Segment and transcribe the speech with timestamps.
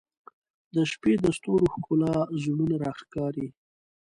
[0.73, 3.47] •د شپې د ستورو ښکلا زړونه راښکاري.